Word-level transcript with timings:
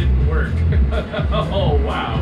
didn't 0.00 0.28
work. 0.28 0.52
oh 1.52 1.78
wow. 1.84 2.19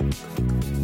Música 0.00 0.82